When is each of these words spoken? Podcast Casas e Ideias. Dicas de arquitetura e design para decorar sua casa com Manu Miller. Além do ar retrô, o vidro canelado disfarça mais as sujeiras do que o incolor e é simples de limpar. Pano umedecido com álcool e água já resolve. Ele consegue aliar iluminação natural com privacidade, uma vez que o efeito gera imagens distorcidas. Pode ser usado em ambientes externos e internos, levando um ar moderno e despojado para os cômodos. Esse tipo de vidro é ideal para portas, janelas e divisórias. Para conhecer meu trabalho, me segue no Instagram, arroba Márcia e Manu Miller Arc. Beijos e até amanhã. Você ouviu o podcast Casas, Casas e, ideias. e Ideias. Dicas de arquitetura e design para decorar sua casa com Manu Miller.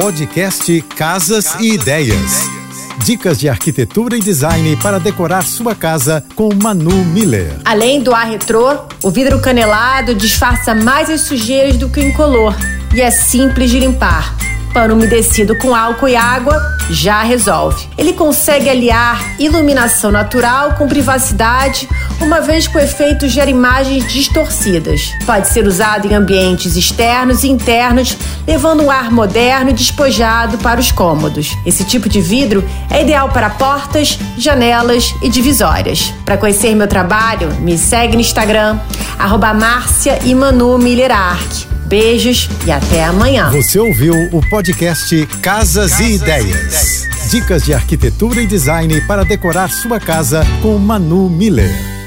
Podcast 0.00 0.80
Casas 0.96 1.56
e 1.58 1.72
Ideias. 1.72 2.48
Dicas 3.04 3.36
de 3.36 3.48
arquitetura 3.48 4.16
e 4.16 4.20
design 4.20 4.76
para 4.76 5.00
decorar 5.00 5.42
sua 5.42 5.74
casa 5.74 6.24
com 6.36 6.54
Manu 6.54 7.04
Miller. 7.06 7.58
Além 7.64 8.00
do 8.00 8.14
ar 8.14 8.28
retrô, 8.28 8.78
o 9.02 9.10
vidro 9.10 9.40
canelado 9.40 10.14
disfarça 10.14 10.72
mais 10.72 11.10
as 11.10 11.22
sujeiras 11.22 11.76
do 11.76 11.88
que 11.88 11.98
o 11.98 12.04
incolor 12.04 12.54
e 12.94 13.00
é 13.00 13.10
simples 13.10 13.72
de 13.72 13.80
limpar. 13.80 14.36
Pano 14.72 14.94
umedecido 14.94 15.58
com 15.58 15.74
álcool 15.74 16.06
e 16.06 16.14
água 16.14 16.62
já 16.90 17.24
resolve. 17.24 17.88
Ele 17.98 18.12
consegue 18.12 18.70
aliar 18.70 19.34
iluminação 19.40 20.12
natural 20.12 20.74
com 20.74 20.86
privacidade, 20.86 21.88
uma 22.20 22.40
vez 22.40 22.66
que 22.66 22.76
o 22.76 22.80
efeito 22.80 23.28
gera 23.28 23.50
imagens 23.50 24.06
distorcidas. 24.12 25.12
Pode 25.24 25.48
ser 25.48 25.66
usado 25.66 26.06
em 26.06 26.14
ambientes 26.14 26.76
externos 26.76 27.44
e 27.44 27.48
internos, 27.48 28.16
levando 28.46 28.82
um 28.82 28.90
ar 28.90 29.10
moderno 29.10 29.70
e 29.70 29.72
despojado 29.72 30.58
para 30.58 30.80
os 30.80 30.90
cômodos. 30.92 31.56
Esse 31.64 31.84
tipo 31.84 32.08
de 32.08 32.20
vidro 32.20 32.64
é 32.90 33.02
ideal 33.02 33.28
para 33.30 33.50
portas, 33.50 34.18
janelas 34.36 35.14
e 35.22 35.28
divisórias. 35.28 36.12
Para 36.24 36.36
conhecer 36.36 36.74
meu 36.74 36.86
trabalho, 36.86 37.54
me 37.60 37.78
segue 37.78 38.14
no 38.14 38.20
Instagram, 38.20 38.78
arroba 39.18 39.54
Márcia 39.54 40.18
e 40.24 40.34
Manu 40.34 40.78
Miller 40.78 41.10
Arc. 41.12 41.66
Beijos 41.86 42.50
e 42.66 42.70
até 42.70 43.04
amanhã. 43.04 43.50
Você 43.50 43.78
ouviu 43.78 44.14
o 44.30 44.46
podcast 44.50 45.26
Casas, 45.40 45.92
Casas 45.92 46.00
e, 46.00 46.16
ideias. 46.16 46.44
e 46.44 46.50
Ideias. 46.50 47.08
Dicas 47.30 47.62
de 47.62 47.72
arquitetura 47.72 48.42
e 48.42 48.46
design 48.46 49.00
para 49.02 49.24
decorar 49.24 49.70
sua 49.70 49.98
casa 49.98 50.46
com 50.60 50.76
Manu 50.78 51.30
Miller. 51.30 51.97